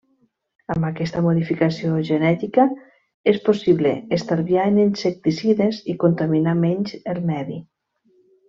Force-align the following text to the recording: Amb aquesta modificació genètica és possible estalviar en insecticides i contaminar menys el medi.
Amb 0.75 0.85
aquesta 0.87 1.19
modificació 1.25 1.99
genètica 2.07 2.65
és 3.33 3.39
possible 3.51 3.93
estalviar 4.19 4.67
en 4.73 4.81
insecticides 4.87 5.83
i 5.95 5.99
contaminar 6.07 6.59
menys 6.67 6.99
el 7.15 7.25
medi. 7.33 7.63